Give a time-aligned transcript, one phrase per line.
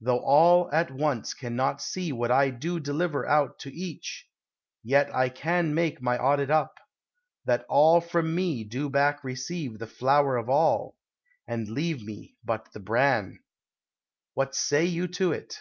[0.00, 4.28] Though all at once cannot See what I do deliver out to each,
[4.82, 6.80] Yet I can make my audit up,
[7.44, 10.96] that all From me do back receive the flour of all,
[11.46, 13.38] And leave me but the bran."
[14.34, 15.56] What say you to 't?